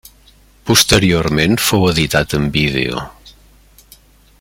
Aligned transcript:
Posteriorment 0.69 1.59
fou 1.67 1.85
editat 1.91 2.35
en 2.39 2.51
vídeo. 2.57 3.05